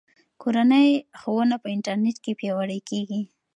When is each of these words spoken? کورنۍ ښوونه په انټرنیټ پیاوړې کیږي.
کورنۍ 0.41 0.87
ښوونه 1.19 1.55
په 1.63 1.67
انټرنیټ 1.75 2.17
پیاوړې 2.39 2.79
کیږي. 2.89 3.21